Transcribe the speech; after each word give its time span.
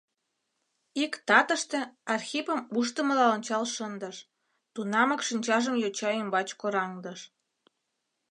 Ик 1.03 1.13
татыште 1.27 1.79
Архипым 2.13 2.59
ушдымыла 2.77 3.25
ончал 3.35 3.63
шындыш, 3.75 4.17
тунамак 4.73 5.21
шинчажым 5.27 5.75
йоча 5.83 6.09
ӱмбач 6.21 6.49
кораҥдыш. 6.59 7.19